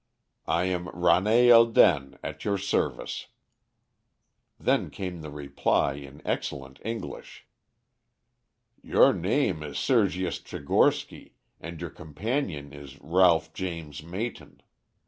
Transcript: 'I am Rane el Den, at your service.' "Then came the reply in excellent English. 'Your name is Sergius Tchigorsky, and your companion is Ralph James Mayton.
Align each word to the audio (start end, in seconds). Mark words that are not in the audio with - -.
'I 0.47 0.63
am 0.63 0.89
Rane 0.99 1.27
el 1.51 1.67
Den, 1.67 2.17
at 2.23 2.43
your 2.43 2.57
service.' 2.57 3.27
"Then 4.59 4.89
came 4.89 5.21
the 5.21 5.29
reply 5.29 5.93
in 5.93 6.23
excellent 6.25 6.79
English. 6.83 7.45
'Your 8.81 9.13
name 9.13 9.61
is 9.61 9.77
Sergius 9.77 10.39
Tchigorsky, 10.39 11.33
and 11.59 11.79
your 11.79 11.91
companion 11.91 12.73
is 12.73 12.99
Ralph 12.99 13.53
James 13.53 14.01
Mayton. 14.01 14.63